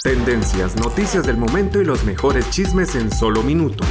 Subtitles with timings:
[0.00, 3.86] Tendencias, noticias del momento y los mejores chismes en solo minutos.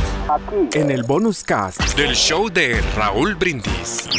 [0.74, 1.80] En el bonus cast.
[1.96, 4.10] Del show de Raúl Brindis.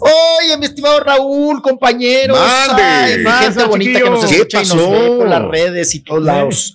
[0.00, 2.36] Oye, mi estimado Raúl, compañeros.
[2.36, 2.82] Mande.
[2.82, 4.42] Ay, gente bonita que nos chiquillo.
[4.42, 6.74] escucha y ¿Qué nos ve por las redes y todos lados.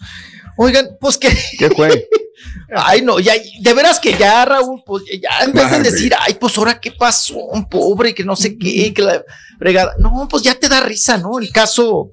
[0.62, 1.30] Oigan, pues que.
[1.58, 2.06] ¿Qué fue?
[2.76, 6.36] Ay, no, ya, de veras que ya, Raúl, pues ya en vez de decir, ay,
[6.36, 9.24] pues ahora qué pasó, un pobre, que no sé qué, que la
[9.58, 9.96] fregada.
[9.98, 11.40] No, pues ya te da risa, ¿no?
[11.40, 12.12] El caso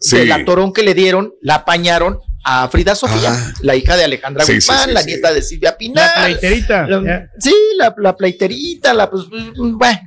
[0.00, 0.16] Sí.
[0.18, 3.52] del atorón que le dieron, la apañaron a Frida Sofía, Ajá.
[3.62, 5.06] la hija de Alejandra Sí, Guzmán, sí, la sí.
[5.08, 6.06] nieta de Silvia Pinal.
[6.06, 6.86] La pleiterita.
[6.86, 7.26] La- ya.
[7.40, 9.98] sí, la, la pleiterita, la, pues, mm, bueno,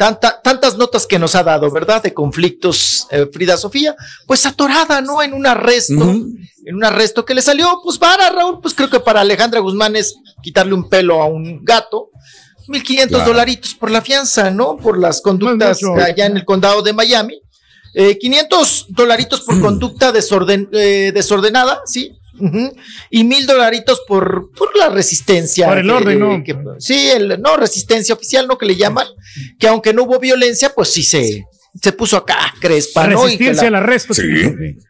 [0.00, 2.02] tanta- tantas notas que nos ha dado, ¿verdad?
[2.02, 3.94] De conflictos, eh, Frida Sofía,
[4.26, 5.20] pues atorada, ¿no?
[5.22, 5.92] En un arresto,
[6.64, 9.96] en un arresto que le salió, pues para Raúl, pues creo que para Alejandra Guzmán
[9.96, 12.08] es quitarle un pelo a un gato.
[12.68, 13.32] 1500 Claro.
[13.32, 14.78] dolaritos por la fianza, ¿no?
[14.78, 17.38] Por las conductas allá en el condado de Miami.
[17.92, 22.12] Eh, 500 dolaritos por conducta desorden, eh, desordenada, ¿sí?
[23.10, 25.66] Y mil dolaritos por, por la resistencia.
[25.66, 26.42] Por el que- orden, ¿no?
[26.44, 28.56] que- sí, el, no, resistencia oficial, ¿no?
[28.58, 29.06] Que le llaman,
[29.58, 31.44] que aunque no hubo violencia, pues sí se,
[31.80, 33.28] se puso acá, crespa, ¿no?
[33.28, 34.14] Y que Resistirse la- al arresto.
[34.14, 34.22] Sí.
[34.22, 34.80] chiquillo.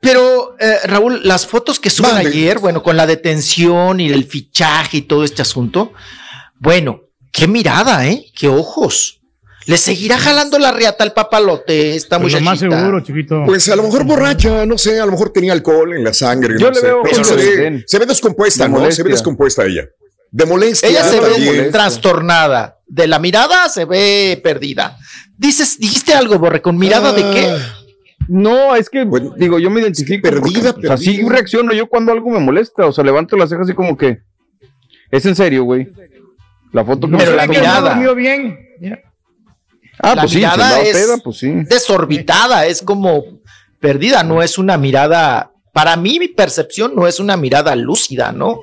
[0.00, 4.98] pero, eh, Raúl, las fotos que suben ayer, bueno, con la detención y el fichaje
[4.98, 5.92] y todo este asunto,
[6.58, 7.00] bueno,
[7.32, 8.24] qué mirada, ¿eh?
[8.36, 9.18] Qué ojos.
[9.66, 12.68] Le seguirá jalando la reata al papalote esta Pues lo muchachita.
[12.68, 13.42] más seguro, chiquito.
[13.46, 16.54] Pues a lo mejor borracha, no sé, a lo mejor tenía alcohol en la sangre.
[16.58, 17.84] Yo no le sé, veo pero se, ve, desdén.
[17.86, 18.90] se ve descompuesta, De ¿no?
[18.92, 19.84] Se ve descompuesta ella.
[20.30, 20.88] De molestia.
[20.88, 22.76] Ella se ve trastornada.
[22.86, 24.96] De la mirada se ve perdida.
[25.36, 27.46] Dices, dijiste algo, Borre, con mirada de qué?
[27.50, 27.74] Ah,
[28.28, 30.22] No, es que, Bueno, digo, yo me identifico.
[30.28, 31.32] perdida, porque, O sea, sí perdida.
[31.32, 32.86] reacciono yo cuando algo me molesta.
[32.86, 34.18] O sea, levanto las cejas así como que.
[35.10, 35.88] Es en serio, güey.
[36.72, 37.90] La foto que Pero me la está que no mirada.
[37.94, 38.58] durmió bien.
[38.80, 38.98] Ya.
[40.00, 41.50] Ah, la pues mirada es- peda, pues sí.
[41.68, 43.24] Desorbitada, es como
[43.80, 45.50] perdida, no es una mirada.
[45.72, 48.60] Para mí, mi percepción no es una mirada lúcida, ¿no?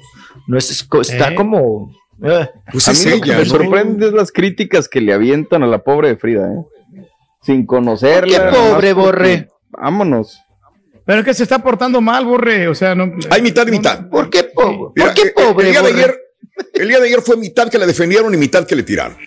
[0.47, 1.35] No es, es está ¿Eh?
[1.35, 1.91] como.
[2.23, 2.49] eh.
[2.71, 3.49] Pues A es mí lo que ella, me ¿no?
[3.49, 7.01] sorprende es las críticas que le avientan a la pobre de Frida, ¿eh?
[7.45, 8.49] Sin conocerla.
[8.51, 9.49] Qué pobre, porque- Borre.
[9.71, 10.39] Vámonos.
[11.05, 12.67] Pero es que se está portando mal, Borre.
[12.67, 13.11] O sea, no.
[13.29, 14.07] Hay mitad y mitad.
[14.07, 14.51] ¿Por qué?
[14.95, 15.67] Mira, ¿Por qué pobre?
[15.67, 16.03] El día, de Borre?
[16.03, 16.17] ayer,
[16.75, 19.17] el día de ayer fue mitad que la defendieron y mitad que le tiraron.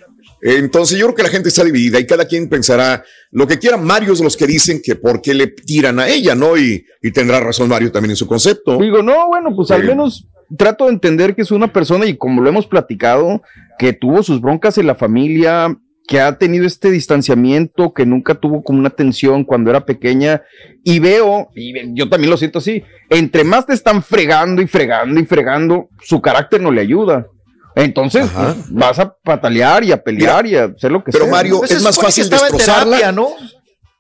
[0.42, 3.76] Entonces yo creo que la gente está dividida y cada quien pensará lo que quiera.
[3.76, 6.56] Mario es los que dicen que por qué le tiran a ella, ¿no?
[6.56, 8.78] Y, y tendrá razón Mario también en su concepto.
[8.78, 9.86] Digo, no, bueno, pues al Sí.
[9.88, 10.26] menos
[10.56, 13.42] trato de entender que es una persona y como lo hemos platicado,
[13.78, 15.76] que tuvo sus broncas en la familia,
[16.06, 20.42] que ha tenido este distanciamiento, que nunca tuvo como una tensión cuando era pequeña.
[20.84, 25.18] Y veo, y yo también lo siento así, entre más te están fregando y fregando
[25.18, 27.26] y fregando, su carácter no le ayuda.
[27.76, 31.32] Entonces, pues, vas a patalear y a pelear y a hacer lo que Pero sea.
[31.32, 32.96] Mario, Pues es más fácil destrozarla.
[32.96, 33.28] terapia, ¿no?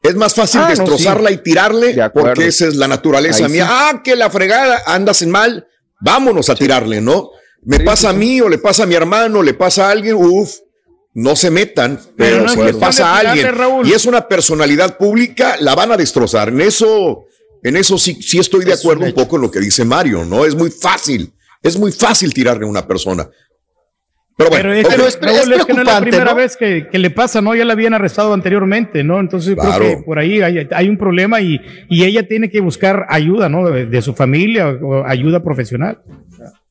[0.02, 1.34] Es más fácil Ah, no, destrozarla sí.
[1.34, 3.66] y tirarle porque esa es la naturaleza Ahí mía.
[3.66, 3.70] sí.
[3.72, 5.66] Ah, que la fregada, andas en mal,
[6.00, 7.30] vámonos a tirarle, ¿no?
[7.62, 9.90] Me Sí, pasa sí, a mí o le pasa a mi hermano, le pasa a
[9.90, 10.50] alguien, uf,
[11.14, 13.86] no se metan, pero, Pero si le pasa a alguien Raúl.
[13.86, 16.48] y es una personalidad pública, la van a destrozar.
[16.48, 17.24] En eso,
[17.62, 19.84] en eso sí, sí estoy de Es acuerdo un un poco en lo que dice
[19.84, 20.44] Mario, ¿no?
[20.46, 21.32] Es muy fácil,
[21.62, 23.28] es muy fácil tirarle a una persona.
[24.36, 24.86] Pero bueno, Pero es.
[24.88, 26.34] Pero es- Raúl, es que no es la primera ¿no?
[26.34, 27.54] vez que, que le pasa, ¿no?
[27.54, 29.18] Ya la habían arrestado anteriormente, ¿no?
[29.18, 29.78] Entonces yo Claro.
[29.78, 33.48] creo que por ahí hay, hay un problema y, y ella tiene que buscar ayuda,
[33.48, 33.68] ¿no?
[33.70, 36.00] De, de su familia o, ayuda profesional.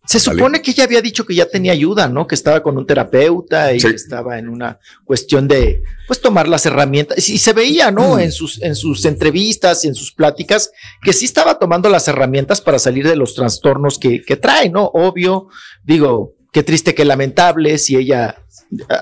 [0.07, 2.27] Se supone que ella había dicho que ya tenía ayuda, ¿no?
[2.27, 3.87] Que estaba con un terapeuta y Sí.
[3.87, 7.27] estaba en una cuestión de, pues, tomar las herramientas.
[7.27, 7.95] Y se veía, Mm.
[7.95, 8.19] ¿no?
[8.19, 10.69] En sus, en sus entrevistas y en sus pláticas,
[11.01, 14.85] que sí estaba tomando las herramientas para salir de los trastornos que, que trae, ¿no?
[14.93, 15.47] Obvio,
[15.83, 18.41] digo, qué triste, qué lamentable si ella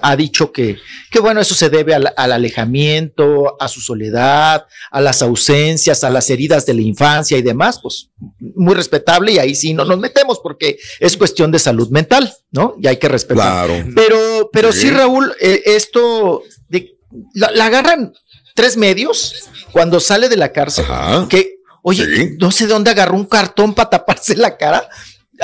[0.01, 0.79] ha dicho que,
[1.11, 6.09] que bueno, eso se debe al, al, alejamiento, a su soledad, a las ausencias, a
[6.09, 8.09] las heridas de la infancia y demás, pues
[8.39, 12.75] muy respetable y ahí sí no nos metemos porque es cuestión de salud mental, ¿no?
[12.81, 13.67] Y hay que respetar.
[13.67, 13.85] Claro.
[13.93, 16.95] Pero, pero sí, sí Raúl, eh, esto de,
[17.35, 18.15] la, la, agarran
[18.55, 21.27] tres medios cuando sale de la cárcel, Ajá.
[21.29, 22.29] que, oye, sí.
[22.39, 24.89] no sé de dónde agarró un cartón para taparse la cara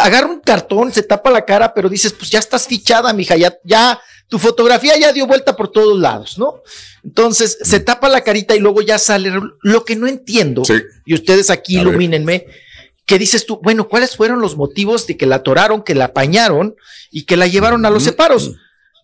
[0.02, 3.58] agarra un cartón, se tapa la cara, pero dices, pues ya estás fichada, mija, ya,
[3.64, 6.62] ya, tu fotografía ya dio vuelta por todos lados, ¿no?
[7.04, 9.32] Entonces, se tapa la carita y luego ya sale.
[9.62, 10.76] Lo que no entiendo, sí.
[11.06, 12.56] y ustedes aquí A ilumínenme, ver.
[13.06, 16.76] que dices tú, bueno, ¿cuáles fueron los motivos de que la atoraron, que la apañaron
[17.12, 18.52] y que la llevaron a los separos?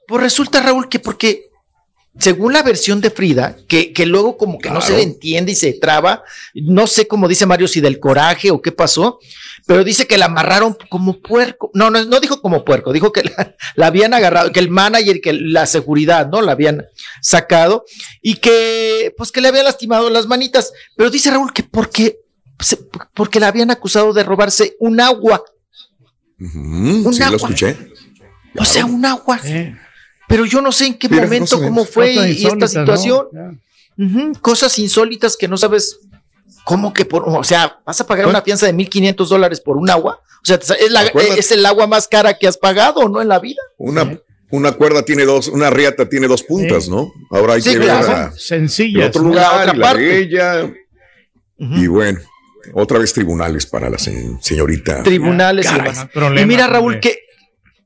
[0.08, 1.50] Pues resulta, Raúl, que porque
[2.18, 4.80] según la versión de Frida, que, que luego como que claro.
[4.80, 6.24] no se le entiende y se traba,
[6.54, 9.20] no sé cómo dice Mario si del coraje o qué pasó,
[9.66, 11.72] pero dice que la amarraron como puerco.
[11.74, 15.20] No, no, no dijo como puerco, dijo que la, la habían agarrado, que el manager,
[15.20, 16.42] que la seguridad, ¿no?
[16.42, 16.86] La habían
[17.22, 17.86] sacado
[18.22, 20.72] y que, pues que le habían lastimado las manitas.
[20.96, 22.20] Pero dice Raúl que porque,
[23.14, 25.44] porque la habían acusado de robarse un agua.
[26.40, 27.32] Uh -huh, un sí, agua.
[27.32, 27.78] lo escuché.
[28.58, 29.40] O sea, un agua.
[29.44, 29.76] Eh,
[30.28, 33.28] Pero yo no sé en qué momento, cómo fue y esta situación.
[34.42, 36.00] Cosas insólitas que no sabes
[36.64, 39.90] cómo que por, o sea, vas a pagar una fianza de 1.500 dólares por un
[39.90, 40.20] agua.
[40.42, 41.40] O sea, es, la- Acuérdate.
[41.40, 43.22] es el agua más cara que has pagado, ¿no?
[43.22, 43.62] En la vida.
[43.78, 44.20] Una,
[44.50, 46.92] una cuerda tiene dos, una riata tiene dos puntas, Sí.
[46.92, 47.12] ¿no?
[47.32, 48.08] Ahora hay Sí, que ver claro.
[48.12, 49.10] a- el Sencillas.
[49.10, 50.74] otro lugar, La otra y la parte.
[51.58, 52.20] Y bueno,
[52.74, 55.04] otra vez tribunales para la se- señorita.
[55.04, 56.10] Tribunales y Caray, demás.
[56.14, 57.00] problema, y mira, Raúl, hombre.
[57.00, 57.20] que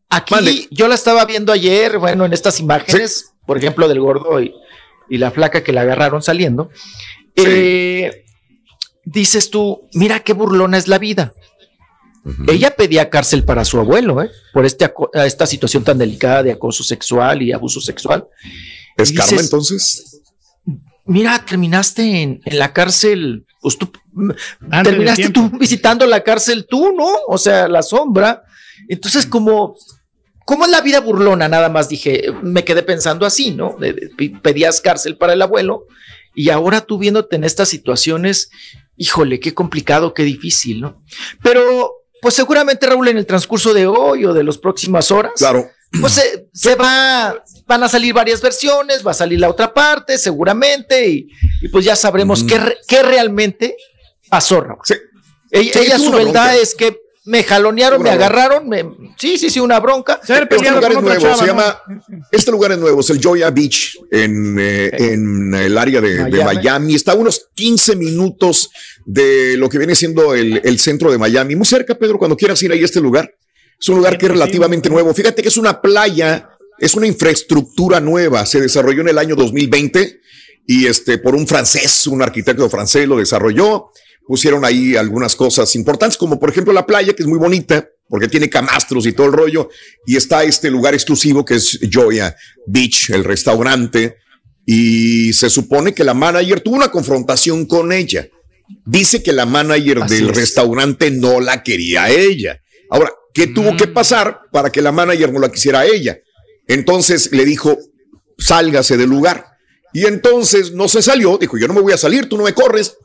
[0.10, 0.68] aquí Mande.
[0.72, 4.54] yo la estaba viendo ayer, bueno, en estas imágenes, por ejemplo, del gordo y,
[5.10, 6.70] y la flaca que la agarraron saliendo.
[7.36, 7.44] Sí.
[7.48, 8.26] eh,
[9.06, 11.34] dices tú, mira qué burlona es la vida.
[12.48, 14.30] Ella pedía cárcel para su abuelo, ¿eh?
[14.54, 18.28] Por este aco- esta situación tan delicada de acoso sexual y abuso sexual.
[18.98, 20.22] ¿Es karma dices- entonces?
[21.06, 23.92] Mira, terminaste en, en la cárcel, pues tú
[24.84, 27.08] terminaste tú visitando la cárcel tú, ¿no?
[27.28, 28.44] O sea, la sombra.
[28.88, 29.76] Entonces, como,
[30.50, 31.48] ¿cómo es la vida burlona?
[31.48, 33.78] Nada más dije, me quedé pensando así, ¿no?
[34.42, 35.86] Pedías cárcel para el abuelo
[36.34, 38.50] y ahora tú viéndote en estas situaciones,
[38.98, 41.04] híjole, qué complicado, qué difícil, ¿no?
[41.44, 45.70] Pero, pues seguramente, Raúl, en el transcurso de hoy o de las próximas horas, Claro.
[46.02, 50.18] pues se, se va, van a salir varias versiones, va a salir la otra parte,
[50.18, 51.30] seguramente, y,
[51.62, 53.76] y pues ya sabremos qué, re- qué realmente
[54.30, 54.80] pasó, Raúl.
[54.84, 54.96] Sí.
[55.52, 56.56] Ella, Sí, ella tuvo su verdad bronca.
[56.56, 56.98] es que
[57.30, 60.20] me jalonearon, me agarraron, me- sí, sí, sí, una bronca.
[60.22, 61.48] Este lugar es nuevo, chava, se ¿no?
[61.48, 61.82] llama,
[62.32, 66.32] este lugar es nuevo, es el Joya Beach en, eh, en el área de de
[66.32, 66.56] Miami.
[66.56, 66.96] Miami.
[66.96, 68.72] Está a unos 15 minutos
[69.06, 71.56] de lo que viene siendo el, el centro de Miami.
[71.56, 73.32] Muy cerca, Pedro, cuando quieras ir ahí a este lugar.
[73.80, 75.14] Es un lugar que es relativamente nuevo.
[75.14, 76.50] Fíjate que es una playa,
[76.80, 78.46] es una infraestructura nueva.
[78.46, 80.20] Se desarrolló en el año 2020
[80.68, 83.92] y este, por un francés, un arquitecto francés lo desarrolló.
[84.30, 88.28] Pusieron ahí algunas cosas importantes, como por ejemplo la playa, que es muy bonita, porque
[88.28, 89.70] tiene camastros y todo el rollo.
[90.06, 92.36] Y está este lugar exclusivo que es Joya
[92.68, 94.18] Beach, el restaurante.
[94.68, 98.28] Y se supone que la manager tuvo una confrontación con ella.
[98.86, 100.38] Dice que la manager Así del es.
[100.38, 102.62] restaurante no la quería a ella.
[102.92, 106.20] Ahora, ¿qué tuvo que pasar para que la manager no la quisiera a ella?
[106.68, 107.80] Entonces le dijo,
[108.38, 109.48] sálgase del lugar.
[109.92, 112.54] Y entonces no se salió, dijo, yo no me voy a salir, tú no me
[112.54, 112.96] corres.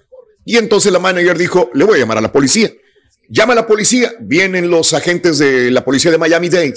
[0.45, 2.71] Y entonces la manager dijo, le voy a llamar a la policía.
[3.29, 6.75] Llama a la policía, vienen los agentes de la policía de Miami-Dade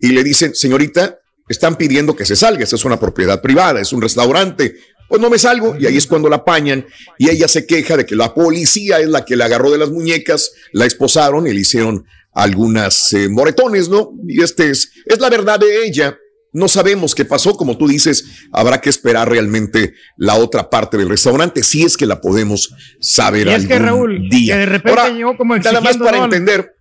[0.00, 3.92] y le dicen, señorita, están pidiendo que se salga, esta es una propiedad privada, es
[3.92, 4.76] un restaurante.
[5.08, 6.86] Pues no me salgo y ahí es cuando la apañan
[7.18, 9.90] y ella se queja de que la policía es la que la agarró de las
[9.90, 14.12] muñecas, la esposaron y le hicieron algunas eh, moretones, ¿no?
[14.26, 16.18] Y este es, es la verdad de ella.
[16.52, 21.08] No sabemos qué pasó, como tú dices, habrá que esperar realmente la otra parte del
[21.08, 24.54] restaurante, si es que la podemos saber Y es que algún Raúl, día.
[24.54, 26.24] que de repente Ahora, llegó como nada más para ¿no?
[26.24, 26.74] entender.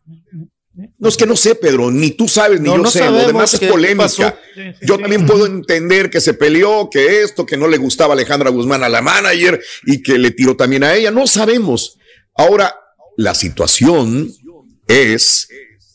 [0.98, 3.28] No es que no sé, Pedro, ni tú sabes, ni No, yo no sé, lo
[3.28, 4.04] demás es polémica.
[4.04, 4.34] pasó.
[4.56, 5.02] Sí, sí, Yo sí.
[5.02, 8.90] también puedo entender que se peleó, que esto, que no le gustaba Alejandra Guzmán a
[8.90, 11.12] la manager y que le tiró también a ella.
[11.12, 11.98] No sabemos.
[12.36, 12.74] Ahora,
[13.18, 14.32] la situación
[14.88, 15.48] es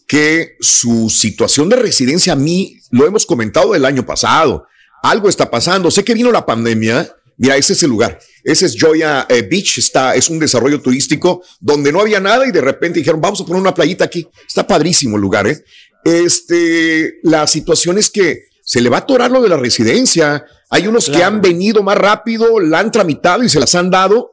[0.07, 4.67] que su situación de residencia a mí lo hemos comentado el año pasado.
[5.03, 5.91] Algo está pasando.
[5.91, 7.13] Sé que vino la pandemia.
[7.37, 8.19] Mira, ese es el lugar.
[8.45, 9.79] Ese es Joya eh, Beach.
[9.79, 13.45] Está, es un desarrollo turístico donde no había nada y de repente dijeron, vamos a
[13.45, 14.27] poner una playita aquí.
[14.47, 15.65] Está padrísimo el lugar, ¿eh?
[16.05, 20.45] Este, la situación es que se le va a atorar lo de la residencia.
[20.71, 24.33] Hay unos que han venido más rápido, la han tramitado y se las han dado.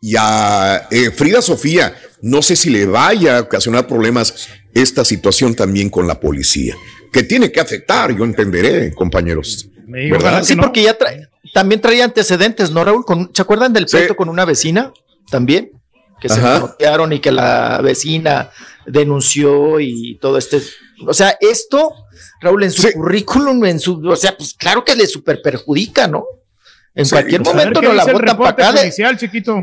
[0.00, 5.54] Y a eh, Frida Sofía, no sé si le vaya a ocasionar problemas esta situación
[5.54, 6.74] también con la policía.
[7.12, 9.66] que tiene que afectar, yo entenderé, compañeros.
[9.86, 10.42] ¿Verdad?
[10.44, 13.04] Sí, porque ya trae, también traía antecedentes, ¿no, Raúl?
[13.06, 14.92] Con- ¿Se acuerdan del pleito con una vecina
[15.30, 15.70] también?
[16.20, 18.50] Que se bloquearon y que la vecina
[18.86, 20.60] denunció y todo este.
[21.06, 21.94] O sea, esto,
[22.42, 24.06] Raúl, en su currículum, en su.
[24.06, 26.24] O sea, pues claro que le super perjudica, ¿no?
[26.98, 28.72] En Sí, cualquier pues, momento nos la botan para acá.
[28.72, 29.62] de- chiquito.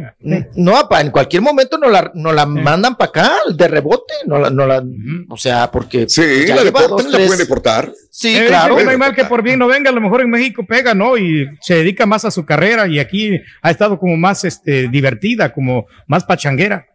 [0.55, 4.13] no, pa, en cualquier momento nos la, nos la mandan para acá de rebote.
[4.25, 4.81] No la, no la,
[5.29, 6.07] O sea, porque.
[6.07, 7.91] Sí, ya la deportan, dos, la pueden deportar.
[8.09, 8.77] Sí, Eh, claro.
[8.77, 10.93] que no hay mal que por bien no venga, a lo mejor en México pega,
[10.93, 11.17] ¿no?
[11.17, 15.51] Y se dedica más a su carrera y aquí ha estado como más este, divertida,
[15.51, 16.85] como más pachanguera.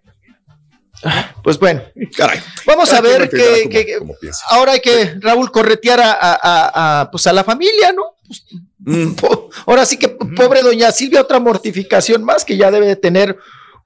[1.43, 1.83] Pues bueno,
[2.17, 2.41] Caray.
[2.67, 4.45] vamos a ver que, que- piensa.
[4.51, 8.03] ahora hay que Raúl corretear a, a- a- a, pues a la familia, ¿no?
[8.31, 8.45] Pues,
[8.79, 9.13] Mm.
[9.15, 13.37] po- ahora sí que pobre doña Silvia, otra mortificación más que ya debe de tener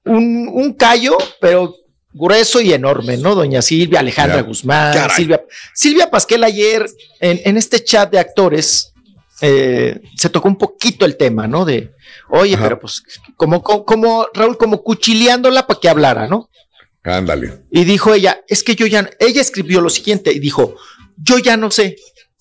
[0.05, 1.75] un, un callo, pero
[2.13, 3.33] grueso y enorme, ¿no?
[3.35, 4.41] Doña Silvia, Alejandra.
[4.43, 5.17] Guzmán, Caray.
[5.17, 6.85] Silvia, Silvia Pasquel ayer
[7.19, 8.93] en, en este chat de actores
[9.41, 11.65] eh, se tocó un poquito el tema, ¿no?
[11.65, 11.91] De,
[12.29, 12.63] oye, Ajá.
[12.63, 13.03] pero pues
[13.35, 16.49] como, como, como, Raúl, como cuchileándola para que hablara, ¿no?
[17.03, 17.63] Ándale.
[17.69, 20.75] Y dijo ella, es que yo ya, ella escribió lo siguiente y dijo,
[21.17, 21.97] yo ya no sé,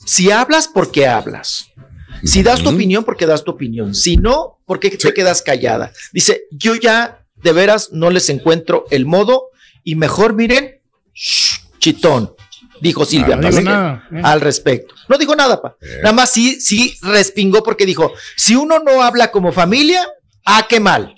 [0.07, 1.67] si hablas, ¿por qué hablas?
[2.25, 3.95] Si das tu opinión, ¿por qué das tu opinión?
[3.95, 5.93] Si no, ¿por qué te quedas callada?
[6.13, 9.49] Dice, yo ya de veras no les encuentro el modo
[9.83, 10.81] y mejor miren,
[11.15, 12.35] shh, chitón,
[12.81, 14.21] dijo Silvia Ah, no digo Pasquel nada, eh.
[14.23, 14.95] al respecto.
[15.09, 15.77] No dijo nada, pa.
[16.03, 20.07] Nada más sí, sí respingó porque dijo, si uno no habla como familia,
[20.45, 21.15] ah, qué mal.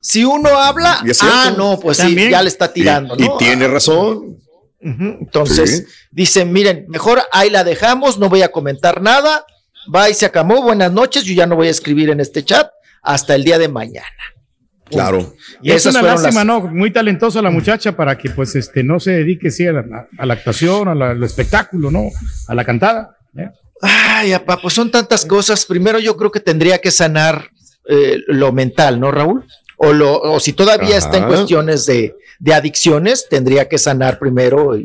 [0.00, 4.36] Si uno habla, ah, no, pues sí, ya le está tirando, Y, tiene razón.
[4.80, 5.84] Entonces, Sí.
[6.12, 9.44] dicen, miren, mejor ahí la dejamos, no voy a comentar nada.
[9.94, 12.68] Va y se acabó, buenas noches, yo ya no voy a escribir en este chat
[13.02, 14.06] hasta el día de mañana.
[14.88, 15.34] Claro.
[15.62, 16.60] Y es una fueron lástima, las- ¿no?
[16.68, 20.26] Muy talentosa la muchacha para que pues este no se dedique sí, a, la, a
[20.26, 22.04] la actuación, a la- al espectáculo, ¿no?
[22.46, 23.16] A la cantada.
[23.36, 23.48] ¿eh?
[23.82, 25.66] Ay, apá, pues son tantas cosas.
[25.66, 27.50] Primero yo creo que tendría que sanar
[27.88, 29.44] eh, lo mental, ¿no, Raúl?
[29.76, 34.76] O, lo, o si todavía está en cuestiones de, de adicciones, tendría que sanar primero
[34.76, 34.84] y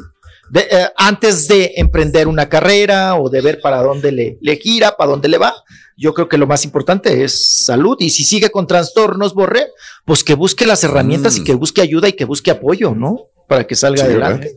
[0.52, 4.96] de- eh, antes de emprender una carrera o de ver para dónde le, le gira,
[4.98, 5.54] para dónde le va.
[5.98, 9.68] Yo creo que lo más importante es salud y si sigue con trastornos, Borré,
[10.06, 11.42] pues que busque las herramientas Mm.
[11.42, 13.20] y que busque ayuda y que busque apoyo, ¿no?
[13.48, 14.48] Para que salga Sí, adelante.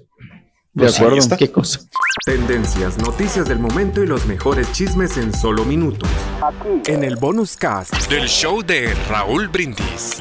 [0.73, 1.37] De Pues, acuerdo.
[1.37, 1.81] ¿Qué cosa?
[2.25, 6.09] Tendencias, noticias del momento y los mejores chismes en solo minutos.
[6.87, 7.93] En el bonus cast.
[8.09, 10.21] Del show de Raúl Brindis.